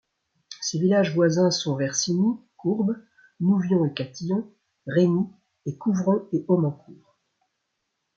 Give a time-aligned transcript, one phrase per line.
[0.61, 2.97] Ses villages voisins sont Versigny, Courbes,
[3.39, 4.51] Nouvion-et-Catillon,
[4.87, 5.29] Remies
[5.67, 7.19] et Couvron-et-Aumencourt.